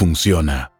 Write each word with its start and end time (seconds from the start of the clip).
funciona. 0.00 0.79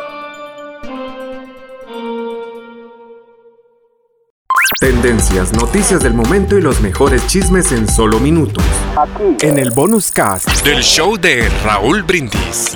Tendencias, 4.81 5.53
noticias 5.53 6.01
del 6.01 6.15
momento 6.15 6.57
y 6.57 6.61
los 6.63 6.81
mejores 6.81 7.27
chismes 7.27 7.71
en 7.71 7.87
solo 7.87 8.19
minutos. 8.19 8.63
Aquí. 8.97 9.45
En 9.45 9.59
el 9.59 9.69
bonus 9.69 10.09
cast 10.09 10.65
del 10.65 10.81
show 10.81 11.17
de 11.17 11.47
Raúl 11.63 12.01
Brindis. 12.01 12.75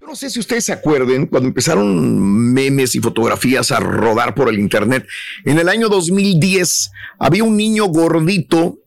No 0.00 0.16
sé 0.16 0.30
si 0.30 0.40
ustedes 0.40 0.64
se 0.64 0.72
acuerden 0.72 1.26
cuando 1.26 1.46
empezaron 1.46 2.18
memes 2.54 2.94
y 2.94 3.00
fotografías 3.00 3.70
a 3.70 3.80
rodar 3.80 4.34
por 4.34 4.48
el 4.48 4.58
internet. 4.58 5.06
En 5.44 5.58
el 5.58 5.68
año 5.68 5.90
2010 5.90 6.90
había 7.18 7.44
un 7.44 7.54
niño 7.54 7.84
gordito 7.88 8.78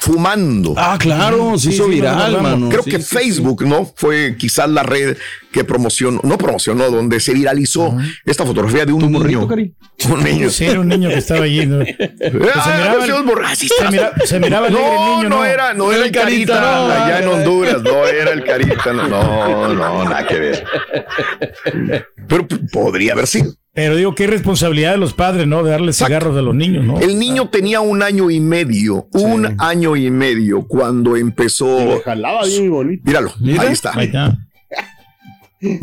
fumando. 0.00 0.74
Ah, 0.78 0.96
claro, 0.98 1.58
se 1.58 1.70
hizo 1.70 1.86
viral, 1.86 2.40
mano. 2.40 2.70
Creo 2.70 2.82
que 2.82 2.98
Facebook, 2.98 3.66
¿no? 3.66 3.84
Fue 3.94 4.34
quizás 4.38 4.68
la 4.68 4.82
red 4.82 5.16
que 5.52 5.62
promocionó, 5.62 6.20
no 6.24 6.38
promocionó, 6.38 6.90
donde 6.90 7.20
se 7.20 7.34
viralizó 7.34 7.94
esta 8.24 8.46
fotografía 8.46 8.86
de 8.86 8.94
un 8.94 9.12
niño. 9.12 9.46
un 10.08 10.24
niño. 10.24 10.48
Sí, 10.48 10.64
era 10.64 10.80
un 10.80 10.88
niño 10.88 11.10
que 11.10 11.18
estaba 11.18 11.44
allí. 11.44 11.66
¿no? 11.66 11.84
Ah, 12.52 12.64
se, 12.64 12.70
miraba, 12.76 13.54
se, 13.54 13.90
mira, 13.90 14.12
se 14.24 14.40
miraba 14.40 14.68
el 14.68 14.74
niño, 14.74 15.22
¿no? 15.24 15.28
No, 15.28 15.44
era, 15.44 15.74
no 15.74 15.92
era 15.92 16.04
el 16.04 16.12
carita, 16.12 16.60
no, 16.60 16.90
allá 16.90 17.20
en 17.20 17.28
Honduras, 17.28 17.82
no 17.82 18.06
era 18.06 18.32
el 18.32 18.44
carita, 18.44 18.92
no, 18.92 19.08
no, 19.08 19.74
no, 19.74 20.04
nada 20.04 20.26
que 20.26 20.38
ver. 20.38 20.64
Pero 22.28 22.46
podría 22.72 23.12
haber 23.12 23.26
sido. 23.26 23.52
Pero 23.72 23.96
digo, 23.96 24.14
qué 24.14 24.26
responsabilidad 24.26 24.92
de 24.92 24.98
los 24.98 25.14
padres, 25.14 25.46
¿no? 25.46 25.62
De 25.62 25.70
darle 25.70 25.92
cigarros 25.92 26.36
a 26.36 26.42
los 26.42 26.54
niños, 26.54 26.84
¿no? 26.84 26.98
El 26.98 27.18
niño 27.18 27.48
tenía 27.50 27.80
un 27.80 28.02
año 28.02 28.30
y 28.30 28.40
medio, 28.40 29.08
un 29.12 29.54
año 29.58 29.96
y 29.96 30.10
medio 30.10 30.66
cuando 30.66 31.16
empezó. 31.16 32.00
jalaba 32.04 32.44
bien 32.44 32.70
bonito. 32.70 33.02
Míralo, 33.04 33.32
ahí 33.60 33.72
está. 33.72 33.92
Ahí 33.94 34.06
está. 34.06 34.38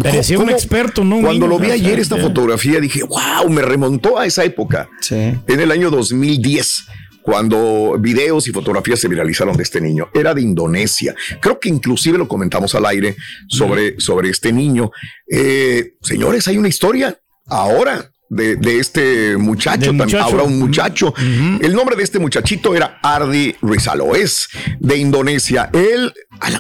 Parecía 0.01 0.39
un 0.39 0.49
experto, 0.49 1.03
¿no? 1.03 1.21
Cuando 1.21 1.47
lo 1.47 1.59
vi 1.59 1.71
ayer 1.71 1.99
esta 1.99 2.17
fotografía 2.17 2.79
dije, 2.79 3.03
wow, 3.03 3.49
me 3.49 3.61
remontó 3.61 4.17
a 4.17 4.25
esa 4.25 4.43
época. 4.43 4.89
Sí. 4.99 5.15
En 5.47 5.59
el 5.59 5.71
año 5.71 5.89
2010 5.89 6.87
cuando 7.27 7.97
videos 7.99 8.47
y 8.47 8.53
fotografías 8.53 9.01
se 9.01 9.09
viralizaron 9.09 9.57
de 9.57 9.63
este 9.63 9.81
niño. 9.81 10.07
Era 10.13 10.33
de 10.33 10.41
Indonesia. 10.41 11.13
Creo 11.41 11.59
que 11.59 11.67
inclusive 11.67 12.17
lo 12.17 12.25
comentamos 12.25 12.73
al 12.73 12.85
aire 12.85 13.17
sobre, 13.49 13.99
sobre 13.99 14.29
este 14.29 14.53
niño. 14.53 14.91
Eh, 15.29 15.95
señores, 16.01 16.47
hay 16.47 16.57
una 16.57 16.69
historia 16.69 17.19
ahora 17.47 18.11
de, 18.29 18.77
este 18.79 19.37
muchacho, 19.37 19.95
también 19.95 20.19
ahora 20.21 20.43
un 20.43 20.59
muchacho. 20.59 21.13
El 21.61 21.73
nombre 21.73 21.95
de 21.95 22.03
este 22.03 22.19
muchachito 22.19 22.75
era 22.75 22.99
Ardi 23.01 23.55
Rizalo, 23.61 24.15
es 24.15 24.49
de 24.79 24.97
Indonesia. 24.97 25.69
Él, 25.73 26.13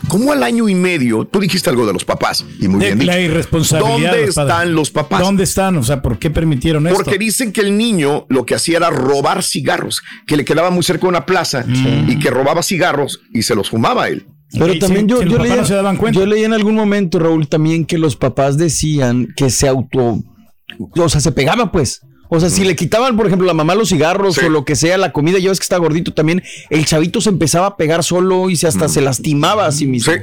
como 0.07 0.31
al 0.31 0.43
año 0.43 0.69
y 0.69 0.75
medio, 0.75 1.25
tú 1.25 1.39
dijiste 1.39 1.69
algo 1.69 1.85
de 1.85 1.93
los 1.93 2.05
papás 2.05 2.45
y 2.59 2.67
muy 2.67 2.79
bien. 2.79 3.05
La 3.05 3.19
irresponsabilidad. 3.19 4.11
¿Dónde 4.11 4.23
están 4.23 4.73
los 4.73 4.91
papás? 4.91 5.21
¿Dónde 5.21 5.43
están? 5.43 5.77
O 5.77 5.83
sea, 5.83 6.01
¿por 6.01 6.17
qué 6.19 6.29
permitieron 6.29 6.87
esto? 6.87 7.03
Porque 7.03 7.17
dicen 7.17 7.51
que 7.51 7.61
el 7.61 7.77
niño 7.77 8.25
lo 8.29 8.45
que 8.45 8.55
hacía 8.55 8.77
era 8.77 8.89
robar 8.89 9.43
cigarros, 9.43 10.01
que 10.25 10.37
le 10.37 10.45
quedaba 10.45 10.69
muy 10.69 10.83
cerca 10.83 11.03
de 11.03 11.09
una 11.09 11.25
plaza 11.25 11.65
y 12.07 12.17
que 12.19 12.29
robaba 12.29 12.63
cigarros 12.63 13.21
y 13.33 13.41
se 13.41 13.55
los 13.55 13.69
fumaba 13.69 14.07
él. 14.07 14.25
Pero 14.57 14.79
también 14.79 15.09
yo, 15.09 15.21
yo, 15.23 15.43
yo 16.11 16.25
leí 16.25 16.45
en 16.45 16.53
algún 16.53 16.73
momento, 16.73 17.19
Raúl, 17.19 17.49
también 17.49 17.85
que 17.85 17.97
los 17.97 18.15
papás 18.15 18.57
decían 18.57 19.27
que 19.35 19.49
se 19.49 19.67
auto 19.67 20.23
o 20.79 21.09
sea, 21.09 21.21
se 21.21 21.31
pegaba 21.31 21.71
pues. 21.71 22.01
O 22.29 22.39
sea, 22.39 22.49
si 22.49 22.65
le 22.65 22.75
quitaban, 22.75 23.15
por 23.15 23.25
ejemplo, 23.25 23.47
la 23.47 23.53
mamá 23.53 23.73
los 23.73 23.89
cigarros 23.89 24.37
o 24.39 24.49
lo 24.49 24.65
que 24.65 24.75
sea, 24.75 24.97
la 24.97 25.13
comida, 25.13 25.39
ya 25.39 25.49
ves 25.49 25.59
que 25.59 25.63
está 25.63 25.77
gordito 25.77 26.13
también, 26.13 26.43
el 26.69 26.85
chavito 26.85 27.21
se 27.21 27.29
empezaba 27.29 27.67
a 27.67 27.77
pegar 27.77 28.03
solo 28.03 28.49
y 28.49 28.57
se 28.57 28.67
hasta 28.67 28.89
se 28.89 29.01
lastimaba 29.01 29.65
a 29.65 29.71
sí 29.71 29.87
mismo. 29.87 30.13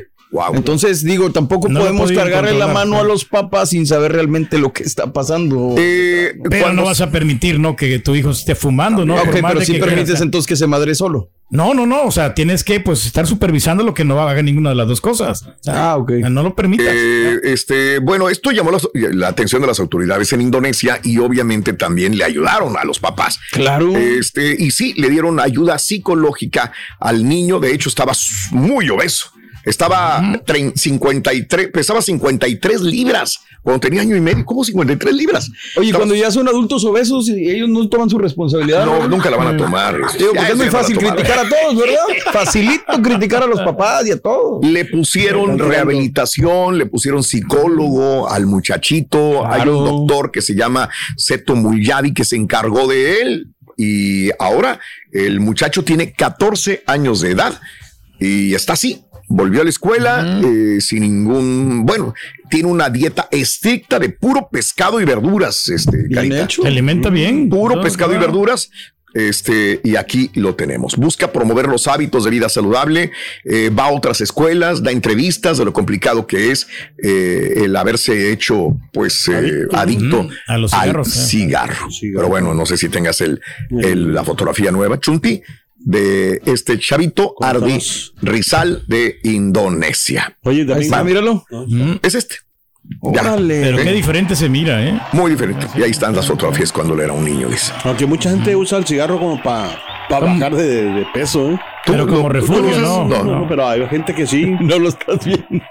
Entonces, 0.54 1.04
digo, 1.04 1.30
tampoco 1.30 1.68
podemos 1.68 2.10
cargarle 2.12 2.52
la 2.54 2.68
mano 2.68 2.98
a 2.98 3.04
los 3.04 3.24
papás 3.24 3.70
sin 3.70 3.86
saber 3.86 4.12
realmente 4.12 4.58
lo 4.58 4.72
que 4.72 4.82
está 4.82 5.12
pasando. 5.12 5.74
Eh, 5.78 6.34
pero 6.50 6.72
no 6.72 6.84
vas 6.84 7.00
a 7.00 7.10
permitir, 7.10 7.58
¿no? 7.58 7.76
Que 7.76 7.98
tu 7.98 8.14
hijo 8.14 8.30
esté 8.30 8.54
fumando, 8.54 9.04
¿no? 9.04 9.16
Ok, 9.16 9.36
pero 9.46 9.60
si 9.60 9.78
permites 9.78 10.20
entonces 10.20 10.46
que 10.46 10.56
se 10.56 10.66
madre 10.66 10.94
solo. 10.94 11.30
No, 11.50 11.74
no, 11.74 11.86
no. 11.86 12.04
O 12.04 12.10
sea, 12.10 12.34
tienes 12.34 12.64
que 12.64 12.80
pues 12.80 13.06
estar 13.06 13.26
supervisando 13.26 13.84
lo 13.84 13.94
que 13.94 14.04
no 14.04 14.20
haga 14.20 14.42
ninguna 14.42 14.70
de 14.70 14.76
las 14.76 14.88
dos 14.88 15.00
cosas. 15.00 15.46
ah, 15.68 15.96
ok. 15.96 16.10
No 16.30 16.42
lo 16.42 16.56
permitas. 16.56 16.88
Eh, 16.90 17.38
este, 17.44 17.98
bueno, 18.00 18.28
esto 18.28 18.50
llamó 18.50 18.72
la, 18.94 19.28
atención 19.28 19.60
de 19.60 19.68
las 19.68 19.78
autoridades 19.78 20.32
en 20.32 20.40
Indonesia 20.40 21.00
y 21.04 21.18
obviamente 21.18 21.72
también 21.74 22.16
le 22.16 22.24
ayudaron 22.24 22.76
a 22.76 22.84
los 22.84 22.98
papás. 22.98 23.38
Claro. 23.52 23.96
Este, 23.96 24.56
y 24.58 24.70
sí, 24.70 24.94
le 24.94 25.10
dieron 25.10 25.38
ayuda 25.38 25.78
psicológica 25.78 26.72
al 26.98 27.28
niño. 27.28 27.60
De 27.60 27.72
hecho, 27.72 27.88
estaba 27.88 28.12
muy 28.50 28.88
obeso. 28.88 29.33
Estaba 29.64 30.22
53, 30.74 31.68
pesaba 31.68 32.02
53 32.02 32.80
libras 32.82 33.40
cuando 33.62 33.80
tenía 33.80 34.02
año 34.02 34.14
y 34.14 34.20
medio. 34.20 34.44
¿Cómo 34.44 34.62
53 34.62 35.14
libras? 35.14 35.50
Oye, 35.76 35.92
cuando 35.92 36.14
ya 36.14 36.30
son 36.30 36.46
adultos 36.48 36.84
obesos 36.84 37.28
y 37.30 37.48
ellos 37.48 37.68
no 37.68 37.88
toman 37.88 38.10
su 38.10 38.18
responsabilidad. 38.18 38.84
No, 38.84 39.08
nunca 39.08 39.30
la 39.30 39.38
van 39.38 39.54
a 39.54 39.56
tomar. 39.56 39.98
es 40.18 40.56
muy 40.56 40.68
fácil 40.68 40.98
criticar 40.98 41.38
a 41.38 41.48
todos, 41.48 41.76
¿verdad? 41.76 42.02
Facilito 42.32 43.02
criticar 43.02 43.42
a 43.42 43.46
los 43.46 43.60
papás 43.60 44.06
y 44.06 44.12
a 44.12 44.18
todos. 44.18 44.64
Le 44.64 44.84
pusieron 44.84 45.58
rehabilitación, 45.58 46.76
le 46.76 46.86
pusieron 46.86 47.22
psicólogo 47.22 48.28
al 48.28 48.46
muchachito. 48.46 49.46
Hay 49.46 49.68
un 49.68 49.84
doctor 49.84 50.30
que 50.30 50.42
se 50.42 50.54
llama 50.54 50.90
Seto 51.16 51.56
Mulyadi 51.56 52.12
que 52.12 52.24
se 52.24 52.36
encargó 52.36 52.86
de 52.86 53.22
él. 53.22 53.48
Y 53.76 54.30
ahora 54.38 54.78
el 55.10 55.40
muchacho 55.40 55.82
tiene 55.82 56.12
14 56.12 56.84
años 56.86 57.22
de 57.22 57.32
edad 57.32 57.60
y 58.20 58.54
está 58.54 58.74
así, 58.74 59.03
volvió 59.28 59.60
a 59.60 59.64
la 59.64 59.70
escuela 59.70 60.40
eh, 60.44 60.80
sin 60.80 61.02
ningún, 61.02 61.84
bueno, 61.84 62.14
tiene 62.50 62.68
una 62.68 62.90
dieta 62.90 63.28
estricta 63.30 63.98
de 63.98 64.10
puro 64.10 64.48
pescado 64.50 65.00
y 65.00 65.04
verduras, 65.04 65.68
este, 65.68 66.08
Se 66.62 66.68
alimenta 66.68 67.10
bien. 67.10 67.48
Puro 67.48 67.80
pescado 67.80 68.14
y 68.14 68.18
verduras. 68.18 68.70
Este, 69.14 69.80
y 69.84 69.94
aquí 69.94 70.32
lo 70.34 70.56
tenemos. 70.56 70.96
Busca 70.96 71.30
promover 71.32 71.68
los 71.68 71.86
hábitos 71.86 72.24
de 72.24 72.30
vida 72.30 72.48
saludable, 72.48 73.12
eh, 73.44 73.70
va 73.70 73.84
a 73.84 73.92
otras 73.92 74.20
escuelas, 74.20 74.82
da 74.82 74.90
entrevistas 74.90 75.56
de 75.56 75.64
lo 75.64 75.72
complicado 75.72 76.26
que 76.26 76.50
es 76.50 76.66
eh, 77.00 77.62
el 77.64 77.76
haberse 77.76 78.32
hecho, 78.32 78.76
pues, 78.92 79.30
adicto, 79.72 80.28
a 80.48 80.58
los 80.58 80.72
cigarros, 80.72 81.16
al 81.16 81.26
cigarro. 81.26 81.88
Pero 82.00 82.28
bueno, 82.28 82.54
no 82.54 82.66
sé 82.66 82.76
si 82.76 82.88
tengas 82.88 83.20
el, 83.20 83.40
la 83.70 84.24
fotografía 84.24 84.72
nueva. 84.72 84.98
Chunti, 84.98 85.40
de 85.84 86.40
este 86.46 86.78
chavito 86.78 87.34
Ardi 87.40 87.78
Rizal 88.22 88.82
de 88.88 89.20
Indonesia. 89.22 90.36
Oye, 90.42 90.64
David, 90.64 90.92
míralo. 91.04 91.44
Es 92.02 92.14
este. 92.14 92.36
Pero 93.00 93.76
qué 93.78 93.92
diferente 93.92 94.36
se 94.36 94.48
mira, 94.48 94.84
¿eh? 94.84 95.00
Muy 95.12 95.30
diferente. 95.30 95.66
Y 95.74 95.82
ahí 95.82 95.90
están 95.90 96.14
las 96.14 96.26
fotografías 96.26 96.70
cuando 96.70 96.94
él 96.94 97.00
era 97.00 97.12
un 97.12 97.24
niño, 97.24 97.48
dice. 97.48 97.72
Aunque 97.84 98.06
mucha 98.06 98.30
gente 98.30 98.54
usa 98.56 98.78
el 98.78 98.84
cigarro 98.84 99.18
como 99.18 99.42
para 99.42 99.78
bajar 100.08 100.54
de, 100.54 101.06
peso, 101.14 101.52
¿eh? 101.52 101.60
Pero 101.86 102.06
como 102.06 102.28
refugio, 102.28 102.78
no, 102.80 103.04
no, 103.04 103.24
no, 103.24 103.48
Pero 103.48 103.68
hay 103.68 103.86
gente 103.88 104.14
que 104.14 104.26
sí. 104.26 104.46
No 104.64 104.78
lo 104.78 104.88
estás 104.88 105.24
viendo. 105.24 105.44
no, 105.50 105.70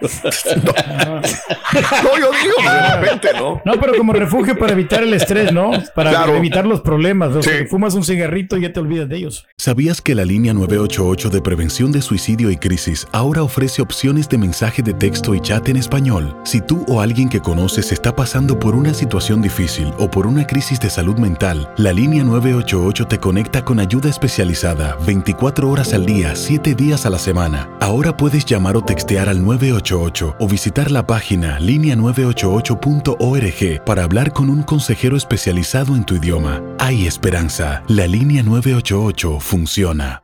yo 2.20 2.32
digo, 2.32 2.54
de 2.64 2.96
repente, 2.96 3.30
¿no? 3.36 3.62
No, 3.66 3.80
pero 3.80 3.96
como 3.98 4.14
refugio 4.14 4.58
para 4.58 4.74
evitar 4.74 5.04
el 5.04 5.14
estrés, 5.14 5.52
¿no? 5.52 5.72
Para 5.96 6.38
evitar 6.38 6.66
los 6.66 6.82
problemas. 6.82 7.36
O 7.36 7.42
sea, 7.42 7.66
fumas 7.68 7.96
un 7.96 8.04
cigarrito 8.04 8.58
y 8.58 8.62
ya 8.62 8.74
te 8.74 8.80
olvidas 8.80 9.10
de 9.10 9.18
ellos. 9.18 9.48
¿Sabías 9.58 10.02
que 10.02 10.16
la 10.16 10.26
línea 10.26 10.54
988 10.54 11.30
de 11.30 11.42
prevención 11.42 11.92
de 11.92 12.02
suicidio 12.02 12.52
y 12.52 12.58
crisis 12.58 13.08
ahora 13.12 13.42
ofrece 13.42 13.82
opciones 13.82 14.30
de 14.30 14.38
mensaje 14.38 14.84
de 14.84 14.94
texto 14.94 15.34
y 15.34 15.40
chat 15.40 15.68
en 15.70 15.78
español? 15.78 16.36
Si 16.44 16.62
tú 16.62 16.86
o 16.88 17.02
alguien 17.02 17.30
que 17.30 17.40
conoces 17.40 17.92
está 17.92 18.16
pasando 18.16 18.60
por 18.60 18.76
una 18.76 18.94
situación 18.94 19.42
difícil 19.42 19.92
o 19.98 20.10
por 20.10 20.28
una 20.28 20.46
crisis 20.46 20.80
de 20.80 20.90
salud 20.90 21.18
mental, 21.18 21.72
la 21.78 21.94
línea 21.94 22.24
988 22.24 23.08
te 23.08 23.20
conecta 23.20 23.66
con 23.66 23.80
ayuda 23.80 24.10
especializada 24.10 24.98
24 25.06 25.70
horas 25.70 25.94
al 25.94 26.03
día, 26.06 26.36
7 26.36 26.76
días 26.76 27.06
a 27.06 27.10
la 27.10 27.20
semana. 27.20 27.70
Ahora 27.80 28.18
puedes 28.18 28.44
llamar 28.46 28.76
o 28.76 28.84
textear 28.84 29.30
al 29.30 29.42
988 29.44 30.36
o 30.40 30.48
visitar 30.48 30.92
la 30.92 31.08
página 31.08 31.58
línea988.org 31.60 33.86
para 33.86 34.04
hablar 34.04 34.34
con 34.34 34.50
un 34.50 34.64
consejero 34.64 35.16
especializado 35.16 35.96
en 35.96 36.04
tu 36.04 36.16
idioma. 36.16 36.62
Hay 36.80 37.08
esperanza. 37.08 37.84
La 37.88 38.08
línea 38.08 38.44
988 38.44 39.40
funciona. 39.40 40.24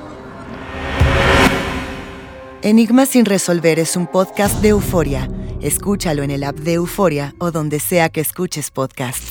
Enigma 2.63 3.07
sin 3.07 3.25
resolver 3.25 3.79
es 3.79 3.95
un 3.95 4.05
podcast 4.05 4.61
de 4.61 4.69
euforia. 4.69 5.27
Escúchalo 5.61 6.21
en 6.21 6.29
el 6.29 6.43
app 6.43 6.55
de 6.57 6.73
Euforia 6.73 7.33
o 7.39 7.49
donde 7.49 7.79
sea 7.79 8.09
que 8.09 8.21
escuches 8.21 8.69
podcast. 8.69 9.23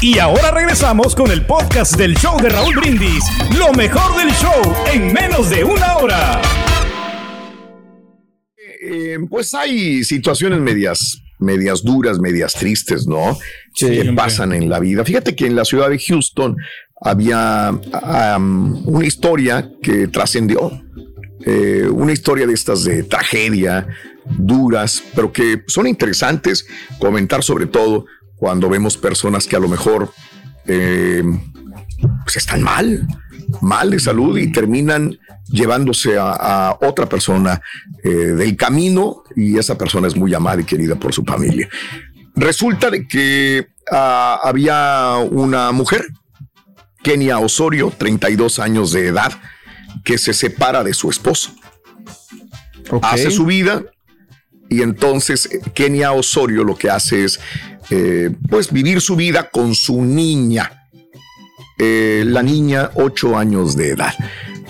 Y 0.00 0.18
ahora 0.18 0.50
regresamos 0.50 1.14
con 1.14 1.30
el 1.30 1.44
podcast 1.44 1.94
del 1.96 2.16
show 2.16 2.40
de 2.40 2.48
Raúl 2.48 2.74
Brindis. 2.74 3.22
Lo 3.58 3.70
mejor 3.74 4.16
del 4.16 4.30
show 4.30 4.62
en 4.90 5.12
menos 5.12 5.50
de 5.50 5.62
una 5.62 5.98
hora. 5.98 6.40
Eh, 8.82 9.18
pues 9.28 9.52
hay 9.52 10.02
situaciones 10.04 10.58
medias, 10.58 11.20
medias 11.40 11.82
duras, 11.82 12.18
medias 12.18 12.54
tristes, 12.54 13.06
¿no? 13.06 13.38
que 13.74 14.12
pasan 14.14 14.52
en 14.52 14.68
la 14.68 14.78
vida. 14.78 15.04
Fíjate 15.04 15.34
que 15.34 15.46
en 15.46 15.56
la 15.56 15.64
ciudad 15.64 15.90
de 15.90 15.98
Houston 15.98 16.56
había 17.00 17.72
una 18.84 19.06
historia 19.06 19.70
que 19.82 20.08
trascendió, 20.08 20.70
eh, 21.44 21.88
una 21.90 22.12
historia 22.12 22.46
de 22.46 22.52
estas 22.52 22.84
de 22.84 23.02
tragedia, 23.02 23.86
duras, 24.26 25.02
pero 25.14 25.32
que 25.32 25.62
son 25.66 25.86
interesantes 25.86 26.66
comentar 26.98 27.42
sobre 27.42 27.66
todo 27.66 28.04
cuando 28.36 28.68
vemos 28.68 28.96
personas 28.96 29.46
que 29.46 29.56
a 29.56 29.60
lo 29.60 29.68
mejor 29.68 30.12
eh, 30.66 31.22
pues 32.24 32.36
están 32.36 32.62
mal, 32.62 33.06
mal 33.60 33.90
de 33.90 33.98
salud 33.98 34.38
y 34.38 34.52
terminan 34.52 35.18
llevándose 35.48 36.16
a, 36.18 36.76
otra 36.80 37.06
persona 37.06 37.60
eh, 38.02 38.08
del 38.08 38.56
camino 38.56 39.24
y 39.36 39.58
esa 39.58 39.76
persona 39.76 40.08
es 40.08 40.16
muy 40.16 40.32
amada 40.34 40.60
y 40.60 40.64
querida 40.64 40.94
por 40.94 41.12
su 41.12 41.24
familia. 41.24 41.68
Resulta 42.34 42.90
de 42.90 43.06
que 43.06 43.68
ah, 43.90 44.40
había 44.42 45.16
una 45.30 45.72
mujer 45.72 46.06
Kenia 47.02 47.38
Osorio, 47.38 47.92
32 47.96 48.58
años 48.58 48.92
de 48.92 49.08
edad, 49.08 49.32
que 50.04 50.18
se 50.18 50.32
separa 50.32 50.84
de 50.84 50.94
su 50.94 51.10
esposo. 51.10 51.52
Hace 53.02 53.30
su 53.30 53.44
vida 53.46 53.84
y 54.68 54.82
entonces 54.82 55.46
eh, 55.46 55.60
Kenia 55.74 56.12
Osorio 56.12 56.64
lo 56.64 56.76
que 56.76 56.90
hace 56.90 57.24
es 57.24 57.40
eh, 57.90 58.30
pues 58.48 58.72
vivir 58.72 59.00
su 59.00 59.16
vida 59.16 59.50
con 59.50 59.74
su 59.74 60.02
niña, 60.02 60.88
eh, 61.78 62.24
la 62.26 62.42
niña 62.42 62.90
8 62.94 63.36
años 63.36 63.76
de 63.76 63.90
edad. 63.90 64.14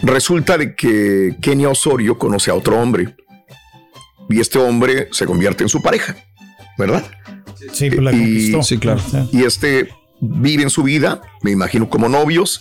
Resulta 0.02 0.56
de 0.56 0.74
que 0.74 1.36
Kenia 1.40 1.68
Osorio 1.68 2.18
conoce 2.18 2.50
a 2.50 2.54
otro 2.54 2.80
hombre 2.80 3.14
y 4.28 4.40
este 4.40 4.58
hombre 4.58 5.08
se 5.12 5.26
convierte 5.26 5.62
en 5.62 5.68
su 5.68 5.82
pareja, 5.82 6.16
¿verdad? 6.78 7.04
Sí, 7.72 7.90
pues 7.90 8.02
la 8.02 8.10
conquistó. 8.10 8.62
Sí, 8.62 8.78
claro. 8.78 9.00
Y 9.32 9.44
este 9.44 9.88
viven 10.20 10.70
su 10.70 10.82
vida, 10.82 11.20
me 11.42 11.50
imagino 11.50 11.88
como 11.88 12.08
novios, 12.08 12.60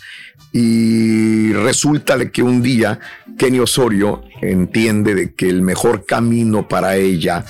y 0.51 1.53
resulta 1.53 2.17
de 2.17 2.31
que 2.31 2.41
un 2.41 2.61
día 2.61 2.99
Kenny 3.37 3.59
Osorio 3.59 4.23
entiende 4.41 5.13
de 5.13 5.35
que 5.35 5.47
el 5.47 5.61
mejor 5.61 6.05
camino 6.05 6.67
para 6.67 6.95
ella 6.95 7.45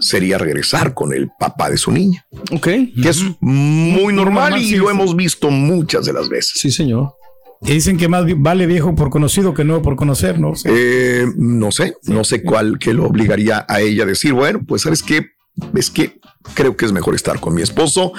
sería 0.00 0.38
regresar 0.38 0.94
con 0.94 1.12
el 1.12 1.30
papá 1.38 1.70
de 1.70 1.76
su 1.76 1.90
niña. 1.90 2.26
Ok. 2.52 2.68
Que 3.02 3.08
es 3.08 3.24
muy 3.40 4.12
normal 4.12 4.60
y 4.60 4.76
lo 4.76 4.90
hemos 4.90 5.16
visto 5.16 5.50
muchas 5.50 6.04
de 6.04 6.12
las 6.12 6.28
veces. 6.28 6.52
Sí, 6.56 6.70
señor. 6.70 7.14
Y 7.62 7.72
dicen 7.72 7.96
que 7.96 8.08
más 8.08 8.24
vale 8.36 8.66
viejo 8.66 8.94
por 8.94 9.10
conocido 9.10 9.52
que 9.52 9.64
nuevo 9.64 9.82
por 9.82 9.96
conocer, 9.96 10.38
¿no? 10.38 10.52
Eh, 10.64 11.26
no 11.36 11.72
sé, 11.72 11.96
no 12.04 12.24
sé 12.24 12.42
cuál 12.42 12.78
que 12.78 12.94
lo 12.94 13.06
obligaría 13.06 13.66
a 13.68 13.80
ella 13.80 14.04
a 14.04 14.06
decir, 14.06 14.32
bueno, 14.32 14.60
pues 14.66 14.82
sabes 14.82 15.02
qué, 15.02 15.32
es 15.74 15.90
que 15.90 16.20
creo 16.54 16.76
que 16.76 16.84
es 16.84 16.92
mejor 16.92 17.14
estar 17.14 17.40
con 17.40 17.54
mi 17.54 17.62
esposo, 17.62 18.12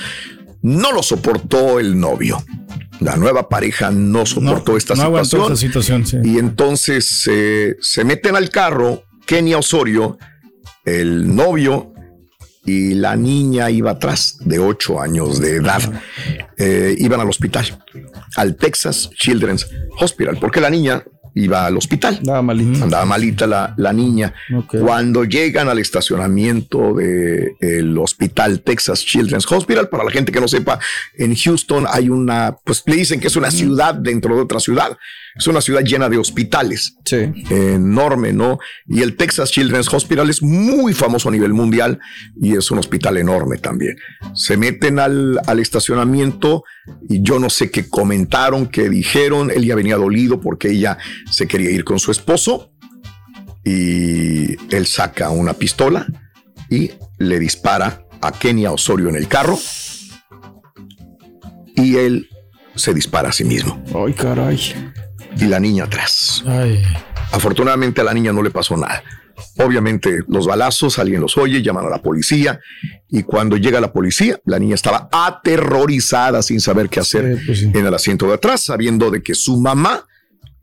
no 0.62 0.92
lo 0.92 1.04
soportó 1.04 1.80
el 1.80 2.00
novio. 2.00 2.44
La 3.00 3.16
nueva 3.16 3.48
pareja 3.48 3.92
no 3.92 4.26
soportó 4.26 4.76
esta, 4.76 4.94
situación, 5.56 6.06
Y 6.26 6.38
entonces 6.38 7.30
eh, 7.32 7.78
se 7.80 8.04
meten 8.04 8.36
al 8.36 8.50
carro 8.50 9.04
Kenia 9.26 9.58
Osorio, 9.58 10.18
el 10.84 11.34
novio 11.34 11.94
y 12.66 12.94
la 12.94 13.16
niña 13.16 13.70
iba 13.70 13.92
atrás 13.92 14.38
de 14.42 14.60
ocho 14.60 15.02
años 15.02 15.40
de 15.40 15.56
edad. 15.58 15.82
Eh, 16.58 16.96
iban 17.00 17.20
al 17.20 17.30
hospital, 17.30 17.84
al 18.36 18.56
Texas 18.56 19.10
Children's 19.16 19.68
Hospital, 20.00 20.38
porque 20.40 20.60
la 20.60 20.70
niña 20.70 21.04
iba 21.36 21.66
al 21.66 21.78
hospital. 21.78 22.18
Andaba 22.18 22.42
malita. 22.42 22.84
Andaba 22.84 23.06
malita 23.06 23.48
la, 23.48 23.74
la 23.78 23.94
niña. 23.94 24.34
Cuando 24.68 25.24
llegan 25.24 25.70
al 25.70 25.80
estacionamiento 25.80 26.94
del 26.96 27.56
el 27.62 27.98
hospital 27.98 28.62
Texas 28.62 29.06
Children's 29.06 29.50
Hospital, 29.52 29.90
para 29.90 30.04
la 30.04 30.12
gente 30.12 30.32
que 30.32 30.42
no 30.42 30.48
sepa, 30.48 30.80
en 31.18 31.36
Houston 31.36 31.86
hay 31.90 32.10
una, 32.10 32.58
pues 32.64 32.84
le 32.86 32.96
dicen 32.96 33.20
que 33.20 33.28
es 33.28 33.36
una 33.36 33.52
ciudad 33.52 33.96
dentro 33.96 34.36
de 34.36 34.42
otra 34.42 34.60
ciudad. 34.60 34.98
Es 35.40 35.48
una 35.48 35.62
ciudad 35.62 35.82
llena 35.82 36.10
de 36.10 36.18
hospitales. 36.18 36.98
Sí. 37.06 37.32
Enorme, 37.50 38.34
¿no? 38.34 38.60
Y 38.86 39.02
el 39.02 39.16
Texas 39.16 39.52
Children's 39.52 39.92
Hospital 39.92 40.30
es 40.30 40.44
muy 40.44 40.94
famoso 40.94 41.30
a 41.30 41.32
nivel 41.32 41.54
mundial 41.54 42.00
y 42.40 42.58
es 42.58 42.70
un 42.72 42.80
hospital 42.80 43.16
enorme 43.16 43.58
también. 43.58 43.96
Se 44.34 44.58
meten 44.58 45.00
al, 45.00 45.40
al 45.48 45.60
estacionamiento 45.60 46.64
y 47.08 47.22
yo 47.24 47.40
no 47.40 47.50
sé 47.50 47.72
qué 47.72 47.88
comentaron, 47.88 48.68
qué 48.68 48.90
dijeron. 48.90 49.50
Él 49.50 49.66
ya 49.66 49.76
venía 49.76 49.96
dolido 49.96 50.42
porque 50.42 50.72
ella 50.72 50.98
se 51.32 51.48
quería 51.48 51.72
ir 51.72 51.86
con 51.86 52.00
su 52.00 52.12
esposo 52.12 52.74
y 53.64 54.58
él 54.76 54.86
saca 54.88 55.30
una 55.30 55.54
pistola 55.54 56.06
y 56.70 56.92
le 57.18 57.40
dispara 57.40 58.06
a 58.22 58.34
Kenia 58.34 58.72
Osorio 58.72 59.08
en 59.08 59.16
el 59.16 59.30
carro 59.30 59.58
y 61.76 61.96
él 61.96 62.30
se 62.76 62.94
dispara 62.94 63.30
a 63.30 63.32
sí 63.32 63.46
mismo. 63.46 63.82
Ay, 63.96 64.14
caray. 64.14 64.60
Y 65.38 65.46
la 65.46 65.60
niña 65.60 65.86
atrás. 65.86 66.44
Afortunadamente 67.32 68.02
a 68.02 68.04
la 68.04 68.14
niña 68.14 68.34
no 68.34 68.42
le 68.42 68.52
pasó 68.52 68.76
nada. 68.76 69.04
Obviamente 69.58 70.20
los 70.28 70.48
balazos, 70.48 71.00
alguien 71.00 71.22
los 71.22 71.38
oye, 71.38 71.62
llaman 71.62 71.86
a 71.86 71.90
la 71.90 72.02
policía 72.02 72.60
y 73.10 73.24
cuando 73.24 73.58
llega 73.58 73.80
la 73.80 73.94
policía, 73.94 74.40
la 74.46 74.60
niña 74.60 74.76
estaba 74.76 75.10
aterrorizada 75.12 76.42
sin 76.42 76.60
saber 76.60 76.90
qué 76.90 77.00
hacer 77.00 77.40
pues 77.46 77.64
en 77.64 77.76
el 77.76 77.94
asiento 77.94 78.28
de 78.28 78.34
atrás, 78.34 78.64
sabiendo 78.64 79.12
de 79.12 79.22
que 79.22 79.36
su 79.36 79.60
mamá 79.60 80.06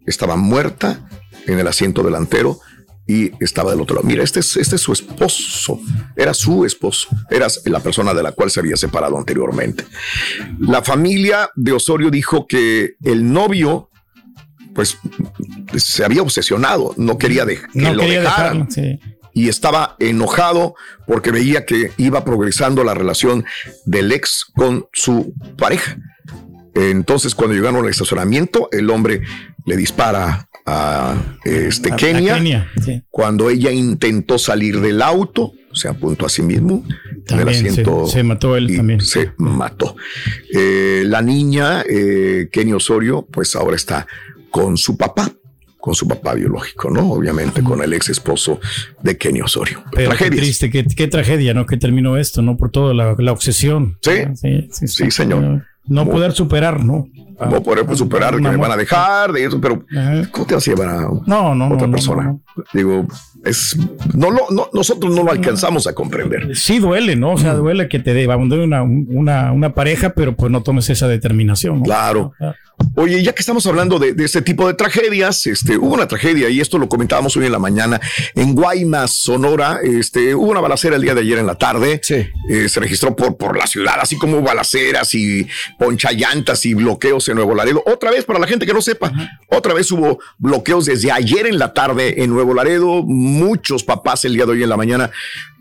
estaba 0.07 0.37
muerta 0.37 1.09
en 1.47 1.59
el 1.59 1.67
asiento 1.67 2.03
delantero 2.03 2.61
y 3.07 3.31
estaba 3.43 3.71
del 3.71 3.81
otro 3.81 3.97
lado. 3.97 4.07
Mira, 4.07 4.25
este 4.25 4.41
es, 4.41 4.57
este 4.57 4.77
es 4.77 4.83
su 4.83 4.93
esposo, 4.93 5.81
era 6.17 6.35
su 6.35 6.65
esposo, 6.65 7.09
era 7.31 7.47
la 7.67 7.81
persona 7.81 8.13
de 8.15 8.23
la 8.23 8.33
cual 8.33 8.51
se 8.51 8.61
había 8.61 8.77
separado 8.77 9.17
anteriormente. 9.17 9.85
La 10.59 10.83
familia 10.83 11.51
de 11.55 11.73
Osorio 11.73 12.11
dijo 12.11 12.47
que 12.47 12.97
el 13.03 13.33
novio 13.33 13.91
pues 14.77 14.99
se 15.75 16.05
había 16.05 16.23
obsesionado, 16.23 16.95
no 16.99 17.17
quería 17.17 17.47
que 17.47 17.59
lo 17.73 18.03
dejaran. 18.03 18.69
Y 19.33 19.49
estaba 19.49 19.97
enojado 19.99 20.75
porque 21.07 21.31
veía 21.31 21.67
que 21.67 21.93
iba 21.97 22.25
progresando 22.25 22.85
la 22.85 22.95
relación 22.95 23.45
del 23.87 24.13
ex 24.13 24.45
con 24.55 24.87
su 24.93 25.35
pareja. 25.59 25.99
Entonces, 26.75 27.35
cuando 27.35 27.55
llegaron 27.55 27.83
al 27.83 27.91
estacionamiento, 27.91 28.69
el 28.71 28.91
hombre 28.91 29.23
le 29.65 29.77
dispara 29.77 30.49
a 30.67 31.15
este 31.45 31.91
Kenia. 31.97 32.71
Cuando 33.11 33.49
ella 33.49 33.71
intentó 33.71 34.39
salir 34.39 34.81
del 34.81 35.01
auto, 35.01 35.53
se 35.73 35.89
apuntó 35.89 36.27
a 36.27 36.29
sí 36.29 36.43
mismo. 36.43 36.85
se, 37.27 38.23
mató 38.23 38.57
él 38.57 38.77
también. 38.77 39.01
Se 39.01 39.33
mató. 39.39 39.97
Eh, 40.53 41.03
la 41.07 41.23
niña, 41.23 41.83
eh, 41.89 42.49
Kenia 42.53 42.77
Osorio, 42.77 43.27
pues 43.31 43.57
ahora 43.57 43.77
está 43.77 44.07
con 44.51 44.77
su 44.77 44.97
papá 44.97 45.31
con 45.87 45.95
su 45.95 46.09
papá 46.09 46.35
biológico, 46.35 46.91
¿no? 46.91 47.13
Obviamente 47.13 47.63
con 47.63 47.81
el 47.81 47.93
ex 47.93 48.09
esposo 48.09 48.59
de 49.05 49.17
Kenny 49.17 49.41
Osorio. 49.41 49.85
Qué 49.93 50.31
triste, 50.31 50.69
qué, 50.69 51.07
tragedia, 51.07 51.55
¿no? 51.55 51.65
Que 51.65 51.77
terminó 51.77 52.17
esto, 52.17 52.43
¿no? 52.43 52.57
Por 52.57 52.73
toda 52.73 52.93
la, 52.93 53.31
obsesión. 53.31 53.97
Sí, 54.03 54.69
sí, 54.73 54.89
sí, 54.89 55.11
señor. 55.13 55.65
No 55.87 56.09
poder 56.09 56.33
superar, 56.33 56.83
¿no? 56.83 57.07
no 57.39 57.63
poder 57.63 57.87
superar 57.97 58.35
que 58.35 58.41
me 58.41 58.57
van 58.57 58.73
a 58.73 58.77
dejar 58.77 59.31
de 59.33 59.45
eso, 59.45 59.61
pero 59.61 59.85
¿cómo 60.33 60.47
te 60.47 60.55
vas 60.55 60.67
a 60.67 60.71
llevar 60.73 60.89
a 60.89 61.09
no, 61.27 61.55
no, 61.55 61.75
otra 61.75 61.89
persona? 61.89 62.37
Digo, 62.73 63.07
es 63.45 63.77
no, 64.15 64.31
no, 64.31 64.69
nosotros 64.73 65.15
no 65.15 65.23
lo 65.23 65.31
alcanzamos 65.31 65.87
a 65.87 65.93
comprender. 65.93 66.57
Sí 66.57 66.79
duele, 66.79 67.15
¿no? 67.15 67.33
O 67.33 67.39
sea, 67.39 67.55
duele 67.55 67.89
que 67.89 67.99
te 67.99 68.13
dé 68.13 68.27
una, 68.27 68.83
una, 68.83 69.53
una 69.53 69.75
pareja, 69.75 70.11
pero 70.11 70.35
pues 70.35 70.51
no 70.51 70.63
tomes 70.63 70.91
esa 70.91 71.07
determinación. 71.07 71.83
Claro. 71.83 72.33
Oye, 72.95 73.23
ya 73.23 73.35
que 73.35 73.41
estamos 73.41 73.67
hablando 73.67 73.99
de, 73.99 74.15
este 74.19 74.43
tipo 74.43 74.67
de 74.67 74.75
tragedias, 74.75 75.47
este, 75.47 75.77
hubo 75.79 75.95
una 75.95 76.09
tragedia 76.09 76.49
y 76.49 76.61
esto 76.61 76.79
lo 76.79 76.89
comentábamos 76.89 77.37
hoy 77.37 77.47
en 77.47 77.53
la 77.53 77.59
mañana 77.59 78.01
en 78.35 78.55
Guaymas, 78.55 79.13
Sonora. 79.13 79.81
Este, 79.83 80.35
hubo 80.35 80.51
una 80.51 80.61
balacera 80.61 80.97
el 80.97 81.03
día 81.03 81.15
de 81.15 81.21
ayer 81.21 81.39
en 81.39 81.47
la 81.47 81.57
tarde. 81.57 82.01
Sí. 82.03 82.27
Eh, 82.51 82.69
se 82.69 82.81
registró 82.81 83.15
por, 83.15 83.37
por 83.37 83.57
la 83.57 83.67
ciudad, 83.67 83.97
así 84.01 84.17
como 84.17 84.43
balaceras 84.43 85.15
y 85.15 85.47
ponchallantas 85.79 86.65
y 86.67 86.75
bloqueos 86.75 87.29
en 87.29 87.37
Nuevo 87.37 87.55
Laredo. 87.55 87.83
Otra 87.87 88.11
vez, 88.11 88.25
para 88.25 88.39
la 88.39 88.47
gente 88.47 88.67
que 88.67 88.75
no 88.75 88.83
sepa, 88.83 89.13
otra 89.49 89.75
vez 89.75 89.91
hubo 89.93 90.19
bloqueos 90.39 90.87
desde 90.87 91.13
ayer 91.13 91.47
en 91.47 91.59
la 91.59 91.73
tarde 91.73 92.23
en 92.23 92.31
Nuevo 92.31 92.55
Laredo. 92.55 93.03
Muchos 93.03 93.85
papás 93.85 94.25
el 94.25 94.35
día 94.35 94.45
de 94.47 94.53
hoy 94.53 94.63
en 94.63 94.69
la 94.69 94.77
mañana 94.77 95.11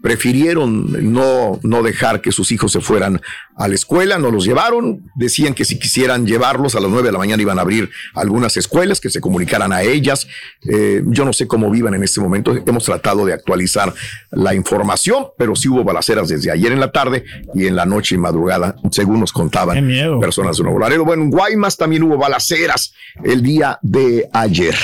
prefirieron 0.06 1.12
no, 1.12 1.60
no 1.64 1.82
dejar 1.82 2.22
que 2.22 2.32
sus 2.32 2.52
hijos 2.52 2.72
se 2.72 2.80
fueran 2.80 3.20
a 3.58 3.68
la 3.68 3.74
escuela, 3.74 4.20
no 4.20 4.30
los 4.30 4.46
llevaron, 4.46 5.02
decían 5.16 5.56
que 5.56 5.66
si 5.66 5.80
quisieran 5.80 6.28
llevarlos 6.28 6.76
a 6.76 6.80
las 6.80 6.92
nueve 6.92 7.08
de 7.08 7.12
la 7.12 7.18
mañana 7.18 7.42
iban 7.42 7.58
a 7.58 7.64
abrir 7.64 7.90
algunas 8.14 8.56
escuelas, 8.56 9.02
que 9.02 9.10
se 9.10 9.20
comunicaran 9.20 9.74
a 9.74 9.82
ellas. 9.82 10.28
Eh, 10.70 11.02
yo 11.08 11.26
no 11.26 11.34
sé 11.34 11.48
cómo 11.48 11.72
vivan 11.72 11.96
en 11.96 12.04
este 12.04 12.22
momento, 12.22 12.56
hemos 12.56 12.84
tratado 12.84 13.26
de 13.26 13.34
actualizar 13.34 13.96
la 14.30 14.54
información, 14.54 15.26
pero 15.40 15.56
sí 15.56 15.70
hubo 15.70 15.84
balaceras 15.84 16.28
desde 16.28 16.52
ayer 16.52 16.72
en 16.72 16.82
la 16.82 16.92
tarde 16.92 17.26
y 17.56 17.66
en 17.66 17.76
la 17.76 17.88
noche 17.88 18.14
y 18.14 18.20
madrugada, 18.20 18.76
según 18.92 19.22
nos 19.22 19.34
contaban 19.34 19.90
personas 20.22 20.56
de 20.58 20.64
Nuevo 20.66 20.78
Laredo. 20.78 21.04
Bueno, 21.04 21.24
en 21.24 21.32
Guaymas 21.32 21.78
también 21.78 22.04
hubo 22.04 22.16
balaceras 22.16 22.94
el 23.24 23.42
día 23.42 23.80
de 23.82 24.30
ayer. 24.34 24.76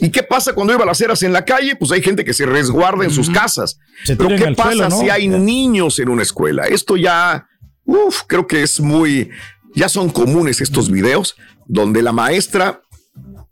¿Y 0.00 0.10
qué 0.10 0.22
pasa 0.22 0.52
cuando 0.52 0.72
hay 0.72 0.78
balaceras 0.78 1.22
en 1.22 1.32
la 1.32 1.44
calle? 1.44 1.76
Pues 1.76 1.90
hay 1.90 2.02
gente 2.02 2.24
que 2.24 2.32
se 2.32 2.46
resguarda 2.46 3.04
en 3.04 3.10
sus 3.10 3.28
casas. 3.28 3.78
Pero 4.06 4.28
¿qué 4.28 4.54
pasa 4.56 4.90
si 4.90 5.10
hay 5.10 5.28
niños 5.28 5.98
en 5.98 6.08
una 6.08 6.22
escuela? 6.22 6.66
Esto 6.66 6.96
ya, 6.96 7.46
uff, 7.84 8.22
creo 8.26 8.46
que 8.46 8.62
es 8.62 8.80
muy, 8.80 9.30
ya 9.74 9.88
son 9.88 10.10
comunes 10.10 10.60
estos 10.60 10.90
videos 10.90 11.36
donde 11.66 12.02
la 12.02 12.12
maestra 12.12 12.82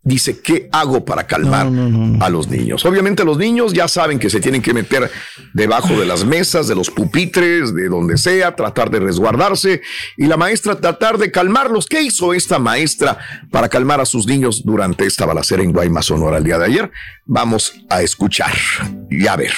dice, 0.09 0.41
¿qué 0.41 0.69
hago 0.73 1.05
para 1.05 1.27
calmar 1.27 1.69
a 2.21 2.29
los 2.29 2.49
niños? 2.49 2.85
Obviamente 2.85 3.25
los 3.25 3.39
niños 3.39 3.73
ya 3.73 3.87
saben 3.87 4.19
que 4.19 4.31
se 4.31 4.41
tienen 4.41 4.63
que 4.63 4.75
meter 4.75 5.11
debajo 5.53 5.99
de 5.99 6.07
las 6.07 6.25
mesas, 6.25 6.67
de 6.67 6.75
los 6.75 6.91
pupitres, 6.91 7.75
de 7.75 7.89
donde 7.89 8.17
sea, 8.17 8.57
tratar 8.57 8.91
de 8.91 9.01
resguardarse 9.01 9.83
y 10.17 10.27
la 10.27 10.37
maestra 10.37 10.81
tratar 10.81 11.19
de 11.19 11.31
calmarlos. 11.31 11.87
¿Qué 11.87 12.03
hizo 12.03 12.35
esta 12.35 12.59
maestra 12.59 13.19
para 13.51 13.69
calmar 13.69 14.01
a 14.01 14.07
sus 14.07 14.27
niños 14.27 14.63
durante 14.65 15.07
esta 15.07 15.27
balacera 15.27 15.63
en 15.63 15.73
Guaymas, 15.73 16.07
Sonora 16.07 16.39
el 16.39 16.45
día 16.45 16.59
de 16.59 16.65
ayer? 16.65 16.91
Vamos 17.27 17.75
a 17.91 18.03
escuchar 18.03 18.53
y 19.11 19.27
a 19.27 19.37
ver, 19.37 19.53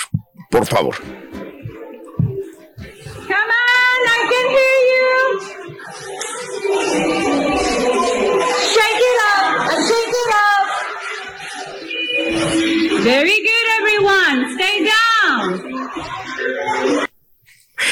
por 0.50 0.66
favor. 0.66 0.96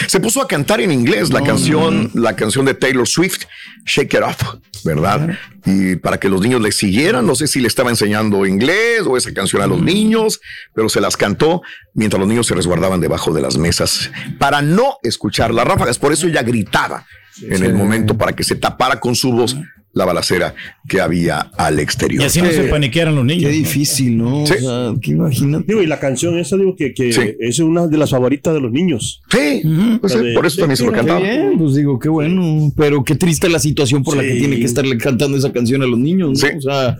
Se 0.08 0.20
puso 0.20 0.40
a 0.40 0.48
cantar 0.48 0.80
en 0.80 0.90
inglés 0.90 1.30
la 1.30 1.42
canción, 1.42 2.10
la 2.14 2.34
canción 2.34 2.64
de 2.64 2.72
Taylor 2.72 3.06
Swift, 3.06 3.42
Shake 3.84 4.14
It 4.14 4.22
Off, 4.22 4.42
¿verdad? 4.82 5.36
Y 5.66 5.96
para 5.96 6.18
que 6.18 6.30
los 6.30 6.40
niños 6.40 6.62
le 6.62 6.72
siguieran, 6.72 7.26
no 7.26 7.34
sé 7.34 7.46
si 7.46 7.60
le 7.60 7.68
estaba 7.68 7.90
enseñando 7.90 8.46
inglés 8.46 9.02
o 9.06 9.18
esa 9.18 9.34
canción 9.34 9.60
a 9.60 9.66
los 9.66 9.82
niños, 9.82 10.40
pero 10.74 10.88
se 10.88 11.02
las 11.02 11.18
cantó 11.18 11.60
mientras 11.92 12.18
los 12.18 12.26
niños 12.26 12.46
se 12.46 12.54
resguardaban 12.54 13.02
debajo 13.02 13.34
de 13.34 13.42
las 13.42 13.58
mesas 13.58 14.10
para 14.38 14.62
no 14.62 14.96
escuchar 15.02 15.52
las 15.52 15.66
ráfagas. 15.66 15.98
Por 15.98 16.10
eso 16.10 16.26
ella 16.26 16.42
gritaba 16.42 17.04
en 17.42 17.62
el 17.62 17.74
momento 17.74 18.16
para 18.16 18.32
que 18.32 18.44
se 18.44 18.56
tapara 18.56 18.98
con 19.00 19.14
su 19.14 19.30
voz 19.32 19.56
la 19.92 20.04
balacera 20.04 20.54
que 20.88 21.00
había 21.00 21.38
al 21.56 21.80
exterior. 21.80 22.22
Y 22.22 22.26
así 22.26 22.40
no 22.40 22.50
se 22.50 22.64
paniquearan 22.64 23.14
los 23.14 23.24
niños. 23.24 23.44
Qué 23.44 23.50
difícil, 23.50 24.16
¿no? 24.16 24.46
Sí. 24.46 24.54
Digo, 25.66 25.82
y 25.82 25.86
la 25.86 25.98
canción 25.98 26.38
esa, 26.38 26.56
digo, 26.56 26.76
que, 26.76 26.94
que 26.94 27.36
es 27.40 27.58
una 27.58 27.86
de 27.86 27.98
las 27.98 28.10
favoritas 28.10 28.54
de 28.54 28.60
los 28.60 28.70
niños. 28.72 29.22
Sí, 29.30 29.62
pues 30.00 30.16
por 30.34 30.46
eso 30.46 30.60
también 30.60 30.76
se 30.76 30.84
lo 30.84 30.92
cantaba. 30.92 31.20
pues 31.58 31.74
digo, 31.74 31.98
qué 31.98 32.08
bueno. 32.08 32.72
Pero 32.76 33.02
qué 33.04 33.14
triste 33.14 33.48
la 33.48 33.58
situación 33.58 34.02
por 34.04 34.16
la 34.16 34.22
que 34.22 34.34
tiene 34.34 34.58
que 34.58 34.64
estarle 34.64 34.96
cantando 34.98 35.36
esa 35.36 35.52
canción 35.52 35.82
a 35.82 35.86
los 35.86 35.98
niños, 35.98 36.30
¿no? 36.30 36.36
Sí. 36.36 36.56
O 36.56 36.60
sea 36.60 36.96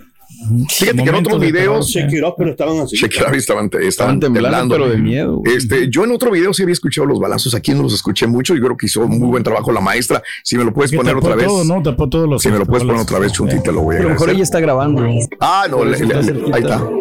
Fíjate 0.68 1.02
que 1.02 1.08
en 1.08 1.14
otros 1.14 1.40
videos. 1.40 1.94
pero 2.36 2.50
estaban 2.50 2.80
así. 2.80 2.96
estaban, 2.96 3.70
estaban, 3.80 4.20
temblando, 4.20 4.74
Pero 4.74 4.88
de 4.90 4.98
miedo. 4.98 5.42
Este, 5.44 5.88
yo 5.88 6.04
en 6.04 6.12
otro 6.12 6.30
video 6.30 6.52
sí 6.52 6.62
había 6.62 6.74
escuchado 6.74 7.06
los 7.06 7.18
balazos. 7.18 7.54
Aquí 7.54 7.72
no 7.72 7.82
los 7.82 7.94
escuché 7.94 8.26
mucho. 8.26 8.54
y 8.54 8.60
creo 8.60 8.76
que 8.76 8.86
hizo 8.86 9.06
muy 9.08 9.28
buen 9.28 9.42
trabajo 9.42 9.72
la 9.72 9.80
maestra. 9.80 10.22
Si 10.44 10.56
me 10.56 10.64
lo 10.64 10.72
puedes 10.72 10.92
poner 10.92 11.16
otra 11.16 11.34
vez. 11.34 11.48
¿no? 11.64 11.82
Tapó 11.82 12.08
todos 12.08 12.28
los 12.28 12.42
si 12.42 12.50
me 12.50 12.58
lo 12.58 12.66
puedes 12.66 12.84
poner 12.84 13.00
otra 13.00 13.18
vez, 13.18 13.32
Chuntita, 13.32 13.72
lo 13.72 13.82
voy 13.82 13.96
a 13.96 13.98
Pero 13.98 14.10
mejor 14.10 14.30
ella 14.30 14.42
está 14.42 14.60
grabando. 14.60 15.04
Ah, 15.40 15.66
no, 15.70 15.82
ahí 15.82 15.92
está. 15.92 16.78
Come 16.78 17.00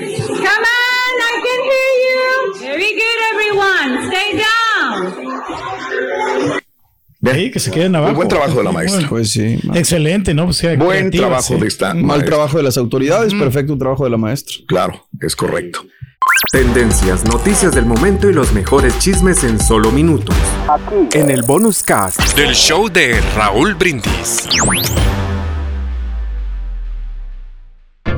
on, 0.00 1.16
I 1.20 1.34
can 1.44 1.60
hear 1.70 1.92
you. 2.04 2.24
Very 2.60 2.92
good, 2.94 3.18
everyone. 3.32 3.90
Stay 4.08 4.28
down. 4.38 5.73
Sí, 7.32 7.50
que 7.50 7.60
se 7.60 7.70
queden 7.70 7.94
abajo. 7.96 8.14
buen 8.14 8.28
trabajo 8.28 8.58
de 8.58 8.64
la 8.64 8.72
maestra. 8.72 9.08
pues 9.08 9.30
sí. 9.30 9.58
Excelente, 9.74 10.34
¿no? 10.34 10.46
Pues 10.46 10.62
buen 10.78 11.10
trabajo 11.10 11.56
de 11.56 11.66
esta. 11.66 11.94
Mal 11.94 12.24
trabajo 12.24 12.56
de 12.56 12.62
las 12.62 12.76
autoridades, 12.76 13.32
perfecto 13.34 13.76
trabajo 13.78 14.04
de 14.04 14.10
la 14.10 14.16
maestra. 14.16 14.56
Claro, 14.66 15.06
es 15.20 15.34
correcto. 15.36 15.84
Tendencias, 16.52 17.24
noticias 17.24 17.74
del 17.74 17.84
momento 17.84 18.30
y 18.30 18.32
los 18.32 18.52
mejores 18.52 18.98
chismes 18.98 19.44
en 19.44 19.60
solo 19.60 19.90
minutos. 19.90 20.34
Aquí. 20.68 21.18
En 21.18 21.30
el 21.30 21.42
bonus 21.42 21.82
cast 21.82 22.20
del 22.36 22.54
show 22.54 22.88
de 22.88 23.20
Raúl 23.36 23.74
Brindis. 23.74 24.48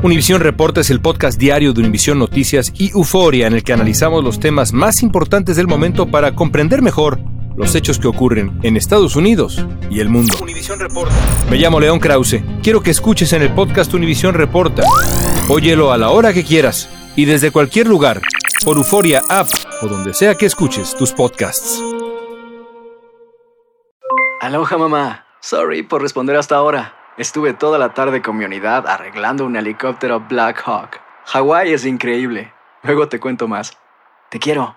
Univisión 0.03 0.41
Reporta 0.41 0.83
es 0.83 0.91
el 0.91 1.01
podcast 1.01 1.39
diario 1.39 1.73
de 1.73 1.81
Univisión 1.81 2.19
Noticias 2.19 2.73
y 2.77 2.91
Euforia 2.91 3.47
en 3.47 3.55
el 3.55 3.65
que 3.65 3.73
analizamos 3.73 4.23
los 4.23 4.39
temas 4.39 4.73
más 4.73 5.03
importantes 5.03 5.57
del 5.57 5.67
momento 5.67 6.07
para 6.07 6.35
comprender 6.35 6.83
mejor 6.83 7.19
los 7.57 7.75
hechos 7.75 7.99
que 7.99 8.09
ocurren 8.09 8.59
en 8.63 8.77
Estados 8.77 9.17
Unidos 9.17 9.65
y 9.91 10.01
el 10.01 10.09
mundo. 10.09 10.37
Reporta. 10.79 11.15
Me 11.51 11.57
llamo 11.57 11.81
León 11.81 11.99
Krause. 11.99 12.43
Quiero 12.63 12.83
que 12.83 12.91
escuches 12.91 13.33
en 13.33 13.43
el 13.43 13.53
podcast 13.53 13.93
Univisión 13.95 14.35
Reporta. 14.35 14.83
Óyelo 15.49 15.93
a 15.93 15.99
la 15.99 16.11
hora 16.11 16.33
que 16.33 16.45
quieras 16.45 16.89
y 17.15 17.25
desde 17.25 17.51
cualquier 17.51 17.87
lugar, 17.87 18.21
por 18.65 18.77
Euforia 18.77 19.23
App 19.29 19.49
o 19.83 19.87
donde 19.87 20.13
sea 20.13 20.35
que 20.35 20.47
escuches 20.47 20.95
tus 20.95 21.13
podcasts. 21.13 21.83
Aloha 24.41 24.77
mamá. 24.77 25.27
Sorry 25.41 25.83
por 25.83 26.03
responder 26.03 26.37
hasta 26.37 26.57
ahora. 26.57 26.95
Estuve 27.17 27.55
toda 27.55 27.79
la 27.79 27.95
tarde 27.95 28.21
con 28.21 28.37
mi 28.37 28.45
unidad 28.45 28.87
arreglando 28.87 29.47
un 29.47 29.57
helicóptero 29.57 30.21
Black 30.21 30.63
Hawk. 30.67 31.01
Hawái 31.27 31.73
es 31.73 31.87
increíble. 31.87 32.53
Luego 32.83 33.09
te 33.09 33.19
cuento 33.19 33.49
más. 33.49 33.77
Te 34.31 34.39
quiero. 34.39 34.77